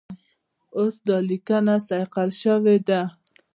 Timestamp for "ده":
2.87-3.01